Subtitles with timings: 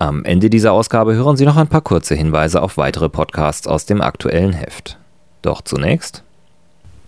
[0.00, 3.84] Am Ende dieser Ausgabe hören Sie noch ein paar kurze Hinweise auf weitere Podcasts aus
[3.84, 4.96] dem aktuellen Heft.
[5.42, 6.22] Doch zunächst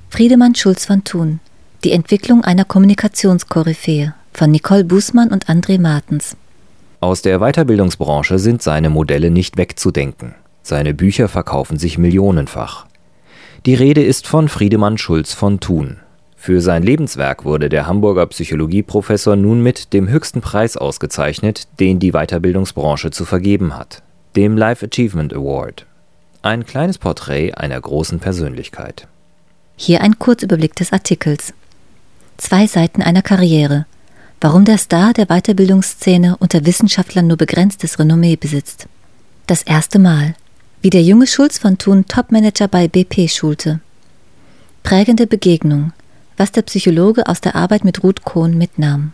[0.08, 1.38] Friedemann Schulz von Thun
[1.84, 6.36] Die Entwicklung einer Kommunikationskoryphäe von Nicole Bußmann und André Martens.
[6.98, 10.34] Aus der Weiterbildungsbranche sind seine Modelle nicht wegzudenken.
[10.62, 12.86] Seine Bücher verkaufen sich millionenfach.
[13.66, 15.98] Die Rede ist von Friedemann Schulz von Thun,
[16.42, 22.12] für sein Lebenswerk wurde der Hamburger Psychologieprofessor nun mit dem höchsten Preis ausgezeichnet, den die
[22.12, 24.02] Weiterbildungsbranche zu vergeben hat,
[24.36, 25.84] dem Life Achievement Award.
[26.40, 29.06] Ein kleines Porträt einer großen Persönlichkeit.
[29.76, 31.52] Hier ein Kurzüberblick des Artikels.
[32.38, 33.84] Zwei Seiten einer Karriere.
[34.40, 38.86] Warum der Star der Weiterbildungsszene unter Wissenschaftlern nur begrenztes Renommee besitzt.
[39.46, 40.34] Das erste Mal.
[40.80, 43.80] Wie der junge Schulz von Thun Topmanager bei BP schulte.
[44.82, 45.92] Prägende Begegnung
[46.40, 49.12] was der Psychologe aus der Arbeit mit Ruth Kohn mitnahm.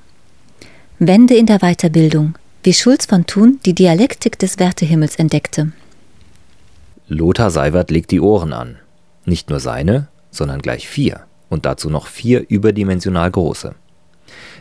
[1.00, 5.72] Wende in der Weiterbildung, wie Schulz von Thun die Dialektik des Wertehimmels entdeckte.
[7.08, 8.76] Lothar Seiwert legt die Ohren an.
[9.24, 13.74] Nicht nur seine, sondern gleich vier und dazu noch vier überdimensional große.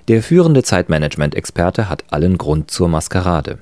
[0.08, 3.60] Der führende Zeitmanagement-Experte hat allen Grund zur Maskerade.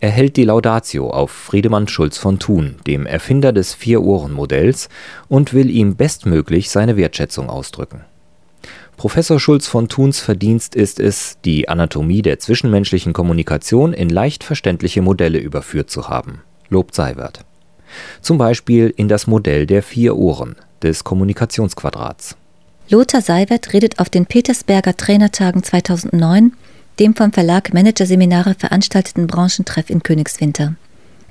[0.00, 4.88] Er hält die Laudatio auf Friedemann Schulz von Thun, dem Erfinder des Vier-Ohren-Modells,
[5.28, 8.00] und will ihm bestmöglich seine Wertschätzung ausdrücken.
[8.96, 15.02] Professor Schulz von Thuns Verdienst ist es, die Anatomie der zwischenmenschlichen Kommunikation in leicht verständliche
[15.02, 17.40] Modelle überführt zu haben, lobt Seiwert.
[18.20, 22.36] Zum Beispiel in das Modell der vier Ohren des Kommunikationsquadrats.
[22.88, 26.52] Lothar Seiwert redet auf den Petersberger Trainertagen 2009,
[26.98, 30.74] dem vom Verlag Managerseminare veranstalteten Branchentreff in Königswinter.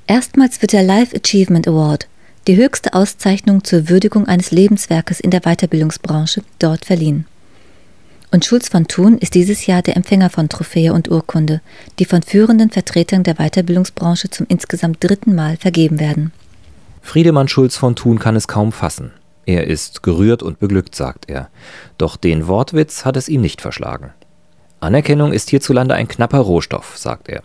[0.06, 2.08] Erstmals wird der Life Achievement Award,
[2.46, 7.26] die höchste Auszeichnung zur Würdigung eines Lebenswerkes in der Weiterbildungsbranche, dort verliehen.
[8.34, 11.60] Und Schulz von Thun ist dieses Jahr der Empfänger von Trophäe und Urkunde,
[12.00, 16.32] die von führenden Vertretern der Weiterbildungsbranche zum insgesamt dritten Mal vergeben werden.
[17.00, 19.12] Friedemann Schulz von Thun kann es kaum fassen.
[19.46, 21.48] Er ist gerührt und beglückt, sagt er.
[21.96, 24.10] Doch den Wortwitz hat es ihm nicht verschlagen.
[24.80, 27.44] Anerkennung ist hierzulande ein knapper Rohstoff, sagt er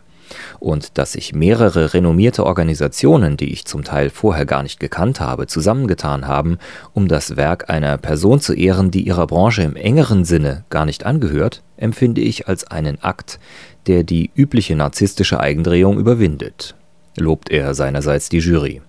[0.59, 5.47] und dass sich mehrere renommierte Organisationen, die ich zum Teil vorher gar nicht gekannt habe,
[5.47, 6.57] zusammengetan haben,
[6.93, 11.05] um das Werk einer Person zu ehren, die ihrer Branche im engeren Sinne gar nicht
[11.05, 13.39] angehört, empfinde ich als einen Akt,
[13.87, 16.75] der die übliche narzisstische Eigendrehung überwindet,
[17.17, 18.81] lobt er seinerseits die Jury.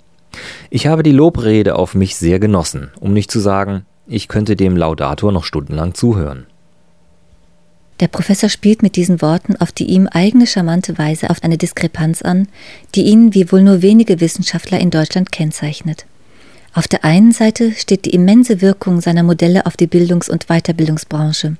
[0.71, 4.77] Ich habe die Lobrede auf mich sehr genossen, um nicht zu sagen, ich könnte dem
[4.77, 6.47] Laudator noch stundenlang zuhören.
[8.00, 12.22] Der Professor spielt mit diesen Worten auf die ihm eigene charmante Weise auf eine Diskrepanz
[12.22, 12.49] an,
[12.94, 16.06] die ihn wie wohl nur wenige Wissenschaftler in Deutschland kennzeichnet.
[16.72, 21.56] Auf der einen Seite steht die immense Wirkung seiner Modelle auf die Bildungs- und Weiterbildungsbranche.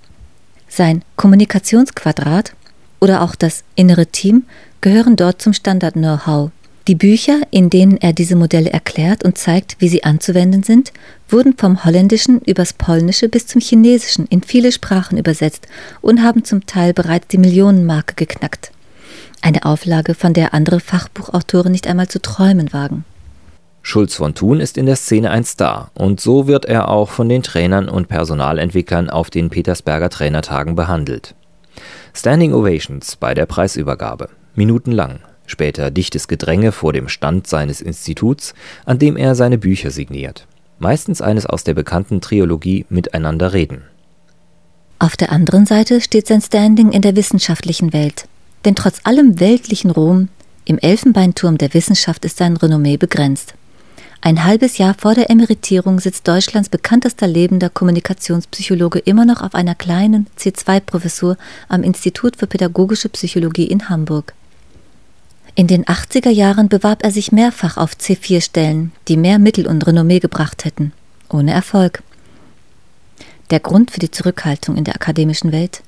[0.69, 2.55] Sein Kommunikationsquadrat
[3.01, 4.45] oder auch das innere Team
[4.81, 6.53] gehören dort zum Standard-Know-how.
[6.91, 10.93] Die Bücher, in denen er diese Modelle erklärt und zeigt, wie sie anzuwenden sind,
[11.29, 15.69] wurden vom Holländischen übers Polnische bis zum Chinesischen in viele Sprachen übersetzt
[16.01, 18.73] und haben zum Teil bereits die Millionenmarke geknackt.
[19.41, 23.05] Eine Auflage, von der andere Fachbuchautoren nicht einmal zu träumen wagen.
[23.83, 27.29] Schulz von Thun ist in der Szene ein Star und so wird er auch von
[27.29, 31.37] den Trainern und Personalentwicklern auf den Petersberger Trainertagen behandelt.
[32.15, 38.99] Standing Ovations bei der Preisübergabe, minutenlang, später dichtes Gedränge vor dem Stand seines Instituts, an
[38.99, 40.47] dem er seine Bücher signiert
[40.81, 43.83] meistens eines aus der bekannten Trilogie Miteinander reden.
[44.99, 48.27] Auf der anderen Seite steht sein Standing in der wissenschaftlichen Welt.
[48.65, 50.29] Denn trotz allem weltlichen Ruhm,
[50.67, 53.55] im Elfenbeinturm der Wissenschaft ist sein Renommee begrenzt.
[54.23, 59.75] Ein halbes Jahr vor der Emeritierung sitzt Deutschlands bekanntester lebender Kommunikationspsychologe immer noch auf einer
[59.75, 61.39] kleinen C2-Professur
[61.71, 64.35] am Institut für Pädagogische Psychologie in Hamburg.
[65.61, 70.19] In den 80er Jahren bewarb er sich mehrfach auf C4-Stellen, die mehr Mittel und Renommee
[70.19, 70.95] gebracht hätten,
[71.29, 72.03] ohne Erfolg.
[73.51, 75.83] Der Grund für die Zurückhaltung in der akademischen Welt?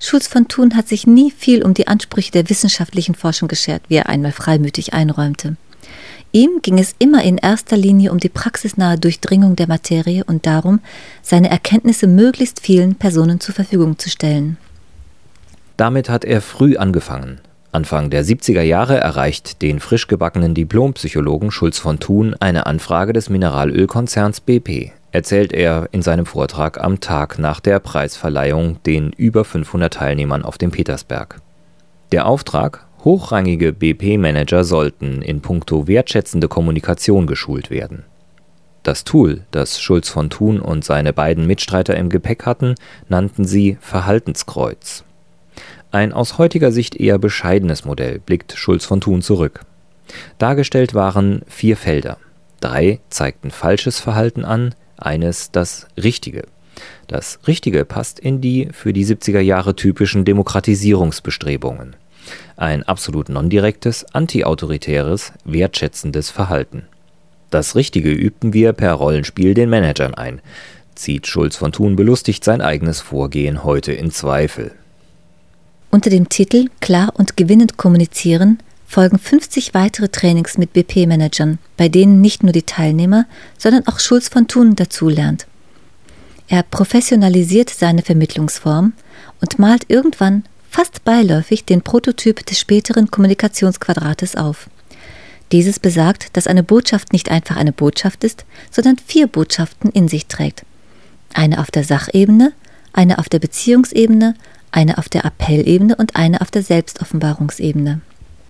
[0.00, 3.96] Schulz von Thun hat sich nie viel um die Ansprüche der wissenschaftlichen Forschung geschert, wie
[3.96, 5.58] er einmal freimütig einräumte.
[6.32, 10.80] Ihm ging es immer in erster Linie um die praxisnahe Durchdringung der Materie und darum,
[11.20, 14.56] seine Erkenntnisse möglichst vielen Personen zur Verfügung zu stellen.
[15.76, 21.78] Damit hat er früh angefangen, Anfang der 70er Jahre erreicht den frisch gebackenen Diplompsychologen Schulz
[21.78, 27.60] von Thun eine Anfrage des Mineralölkonzerns BP, erzählt er in seinem Vortrag am Tag nach
[27.60, 31.42] der Preisverleihung den über 500 Teilnehmern auf dem Petersberg.
[32.10, 38.04] Der Auftrag, hochrangige BP-Manager sollten in puncto wertschätzende Kommunikation geschult werden.
[38.82, 42.76] Das Tool, das Schulz von Thun und seine beiden Mitstreiter im Gepäck hatten,
[43.10, 45.04] nannten sie Verhaltenskreuz.
[45.90, 49.60] Ein aus heutiger Sicht eher bescheidenes Modell blickt Schulz von Thun zurück.
[50.36, 52.18] Dargestellt waren vier Felder.
[52.60, 56.42] Drei zeigten falsches Verhalten an, eines das Richtige.
[57.06, 61.96] Das Richtige passt in die für die 70er Jahre typischen Demokratisierungsbestrebungen.
[62.56, 66.84] Ein absolut non-direktes, antiautoritäres, wertschätzendes Verhalten.
[67.50, 70.42] Das Richtige übten wir per Rollenspiel den Managern ein,
[70.94, 74.72] zieht Schulz von Thun belustigt sein eigenes Vorgehen heute in Zweifel.
[75.90, 82.20] Unter dem Titel Klar und gewinnend kommunizieren folgen 50 weitere Trainings mit BP-Managern, bei denen
[82.20, 83.26] nicht nur die Teilnehmer,
[83.58, 85.46] sondern auch Schulz von Thun dazulernt.
[86.48, 88.94] Er professionalisiert seine Vermittlungsform
[89.40, 94.68] und malt irgendwann fast beiläufig den Prototyp des späteren Kommunikationsquadrates auf.
[95.52, 100.26] Dieses besagt, dass eine Botschaft nicht einfach eine Botschaft ist, sondern vier Botschaften in sich
[100.26, 100.64] trägt.
[101.32, 102.52] Eine auf der Sachebene,
[102.92, 104.34] eine auf der Beziehungsebene,
[104.72, 108.00] eine auf der Appellebene und eine auf der Selbstoffenbarungsebene.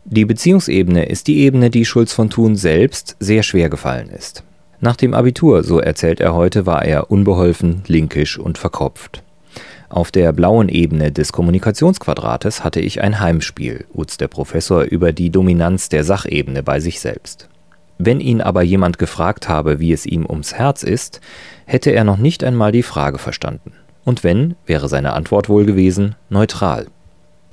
[0.04, 4.42] Die Beziehungsebene ist die Ebene, die Schulz von Thun selbst sehr schwer gefallen ist.
[4.80, 9.22] Nach dem Abitur, so erzählt er heute, war er unbeholfen, linkisch und verkopft.
[9.88, 15.30] Auf der blauen Ebene des Kommunikationsquadrates hatte ich ein Heimspiel, uzt der Professor über die
[15.30, 17.48] Dominanz der Sachebene bei sich selbst.
[17.98, 21.20] Wenn ihn aber jemand gefragt habe, wie es ihm ums Herz ist,
[21.66, 23.72] hätte er noch nicht einmal die Frage verstanden.
[24.04, 26.86] Und wenn, wäre seine Antwort wohl gewesen, neutral.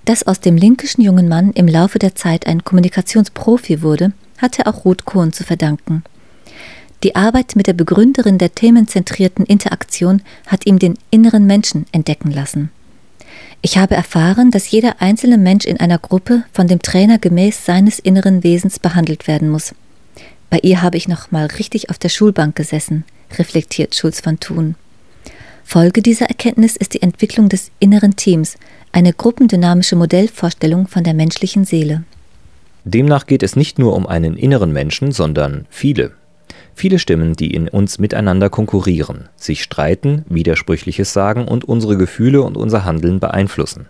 [0.06, 4.86] Dass aus dem linkischen jungen Mann im Laufe der Zeit ein Kommunikationsprofi wurde, hatte auch
[4.86, 6.04] Ruth Kohn zu verdanken.
[7.04, 12.72] Die Arbeit mit der Begründerin der themenzentrierten Interaktion hat ihm den inneren Menschen entdecken lassen.
[13.62, 18.00] Ich habe erfahren, dass jeder einzelne Mensch in einer Gruppe von dem Trainer gemäß seines
[18.00, 19.74] inneren Wesens behandelt werden muss.
[20.50, 23.04] Bei ihr habe ich noch mal richtig auf der Schulbank gesessen,
[23.38, 24.76] reflektiert Schulz von Thun.
[25.68, 28.56] Folge dieser Erkenntnis ist die Entwicklung des inneren Teams,
[28.92, 32.04] eine gruppendynamische Modellvorstellung von der menschlichen Seele.
[32.86, 36.12] Demnach geht es nicht nur um einen inneren Menschen, sondern viele.
[36.76, 42.58] Viele Stimmen, die in uns miteinander konkurrieren, sich streiten, Widersprüchliches sagen und unsere Gefühle und
[42.58, 43.88] unser Handeln beeinflussen.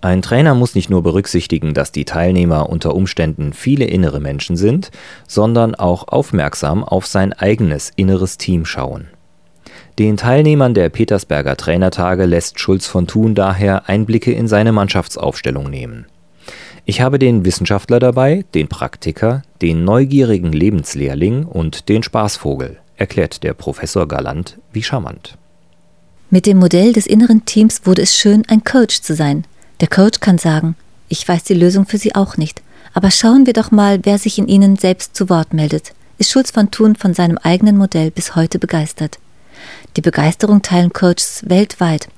[0.00, 4.90] Ein Trainer muss nicht nur berücksichtigen, dass die Teilnehmer unter Umständen viele innere Menschen sind,
[5.28, 9.06] sondern auch aufmerksam auf sein eigenes inneres Team schauen.
[10.00, 16.06] Den Teilnehmern der Petersberger Trainertage lässt Schulz von Thun daher Einblicke in seine Mannschaftsaufstellung nehmen.
[16.86, 23.52] Ich habe den Wissenschaftler dabei, den Praktiker, den neugierigen Lebenslehrling und den Spaßvogel, erklärt der
[23.52, 25.36] Professor galant wie charmant.
[26.30, 29.44] Mit dem Modell des inneren Teams wurde es schön, ein Coach zu sein.
[29.82, 30.76] Der Coach kann sagen,
[31.10, 32.62] ich weiß die Lösung für Sie auch nicht,
[32.94, 35.92] aber schauen wir doch mal, wer sich in Ihnen selbst zu Wort meldet.
[36.16, 39.18] Ist Schulz von Thun von seinem eigenen Modell bis heute begeistert.
[39.96, 42.08] Die Begeisterung teilen Coaches weltweit.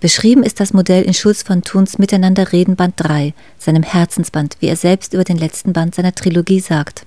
[0.00, 4.68] Beschrieben ist das Modell in Schulz von Thuns Miteinander reden Band 3, seinem Herzensband, wie
[4.68, 7.04] er selbst über den letzten Band seiner Trilogie sagt.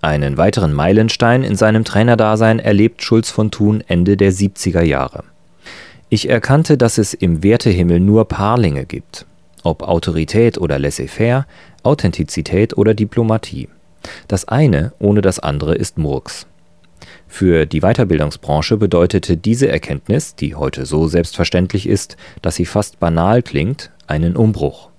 [0.00, 5.24] Einen weiteren Meilenstein in seinem Trainerdasein erlebt Schulz von Thun Ende der 70er Jahre.
[6.08, 9.26] Ich erkannte, dass es im Wertehimmel nur Paarlinge gibt.
[9.62, 11.46] Ob Autorität oder Laissez-faire,
[11.82, 13.68] Authentizität oder Diplomatie.
[14.28, 16.46] Das eine ohne das andere ist Murks.
[17.32, 23.40] Für die Weiterbildungsbranche bedeutete diese Erkenntnis, die heute so selbstverständlich ist, dass sie fast banal
[23.40, 24.90] klingt, einen Umbruch.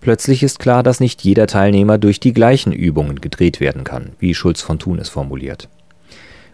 [0.00, 4.32] Plötzlich ist klar, dass nicht jeder Teilnehmer durch die gleichen Übungen gedreht werden kann, wie
[4.32, 5.68] Schulz von Thun es formuliert.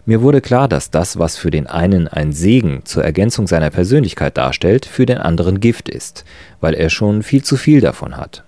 [0.05, 4.35] Mir wurde klar, dass das, was für den einen ein Segen zur Ergänzung seiner Persönlichkeit
[4.35, 6.25] darstellt, für den anderen Gift ist,
[6.59, 8.43] weil er schon viel zu viel davon hat.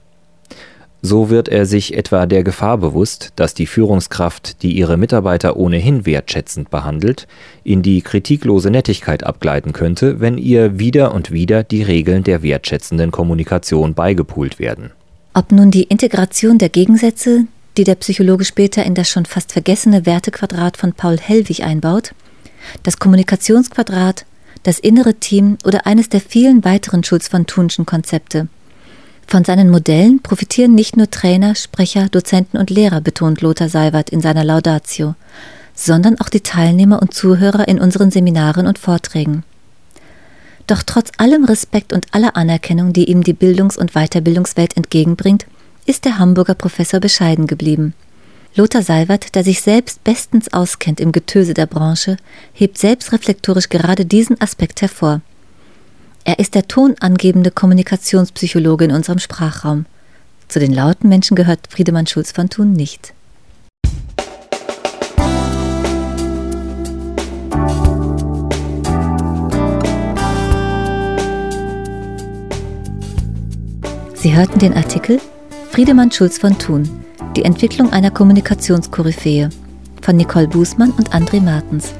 [1.05, 6.07] So wird er sich etwa der Gefahr bewusst, dass die Führungskraft, die ihre Mitarbeiter ohnehin
[6.07, 7.27] wertschätzend behandelt,
[7.63, 13.12] in die kritiklose Nettigkeit abgleiten könnte, wenn ihr wieder und wieder die Regeln der wertschätzenden
[13.12, 14.93] Kommunikation beigepult werden.
[15.35, 17.45] Ob nun die Integration der Gegensätze,
[17.77, 22.15] die der Psychologe später in das schon fast vergessene Wertequadrat von Paul Hellwig einbaut,
[22.81, 24.25] das Kommunikationsquadrat,
[24.63, 28.47] das innere Team oder eines der vielen weiteren Schulz von Thunschen Konzepte–
[29.27, 34.22] von seinen Modellen profitieren nicht nur Trainer, Sprecher, Dozenten und Lehrer, betont Lothar Seiwert in
[34.22, 35.15] seiner Laudatio,
[35.74, 39.44] sondern auch die Teilnehmer und Zuhörer in unseren Seminaren und Vorträgen.
[40.67, 45.46] Doch trotz allem Respekt und aller Anerkennung, die ihm die Bildungs- und Weiterbildungswelt entgegenbringt,
[45.86, 47.94] ist der Hamburger Professor bescheiden geblieben.
[48.55, 52.17] Lothar Seiwert, der sich selbst bestens auskennt im Getöse der Branche,
[52.53, 55.22] hebt selbstreflektorisch gerade diesen Aspekt hervor.
[56.27, 59.86] Er ist der tonangebende Kommunikationspsychologe in unserem Sprachraum.
[60.48, 63.13] Zu den lauten Menschen gehört Friedemann Schulz von Thun nicht.
[74.15, 75.22] Sie hörten den Artikel
[75.70, 76.89] Friedemann Schulz von Thun,
[77.36, 79.50] die Entwicklung einer Kommunikationskoryphäe
[80.01, 81.94] von Nicole Bußmann und André Martens.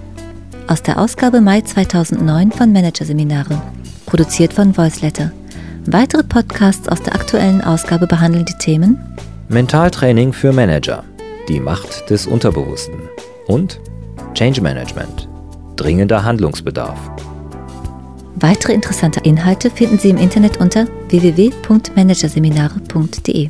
[0.66, 3.62] Aus der Ausgabe Mai 2009 von Managerseminare,
[4.06, 5.32] produziert von Voiceletter.
[5.86, 9.00] Weitere Podcasts aus der aktuellen Ausgabe behandeln die Themen
[9.50, 11.04] Mentaltraining für Manager,
[11.48, 12.96] die Macht des Unterbewussten
[13.48, 13.80] und
[14.34, 15.30] Change Management,
[15.76, 16.98] dringender Handlungsbedarf.
[18.36, 23.50] Weitere interessante Inhalte finden Sie im Internet unter www.managerseminare.de.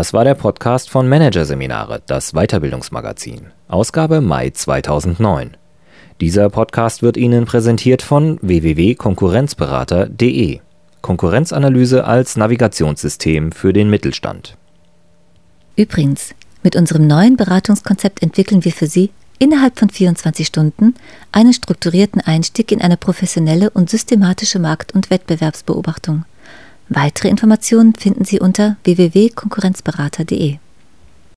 [0.00, 5.58] Das war der Podcast von Managerseminare, das Weiterbildungsmagazin, Ausgabe Mai 2009.
[6.22, 10.60] Dieser Podcast wird Ihnen präsentiert von www.konkurrenzberater.de.
[11.02, 14.56] Konkurrenzanalyse als Navigationssystem für den Mittelstand.
[15.76, 20.94] Übrigens, mit unserem neuen Beratungskonzept entwickeln wir für Sie innerhalb von 24 Stunden
[21.30, 26.24] einen strukturierten Einstieg in eine professionelle und systematische Markt- und Wettbewerbsbeobachtung.
[26.92, 30.58] Weitere Informationen finden Sie unter www.konkurrenzberater.de.